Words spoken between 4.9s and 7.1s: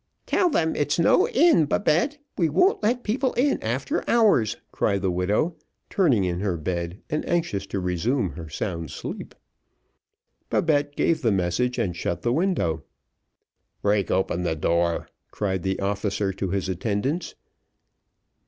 the widow, turning in her bed